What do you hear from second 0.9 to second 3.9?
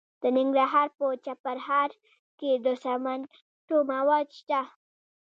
په چپرهار کې د سمنټو